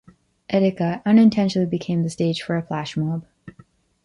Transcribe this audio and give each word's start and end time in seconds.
Edeka 0.49 1.03
unintentionally 1.05 1.67
became 1.69 2.01
the 2.01 2.09
stage 2.09 2.41
for 2.41 2.57
a 2.57 2.63
flash 2.63 2.97
mob. 2.97 3.23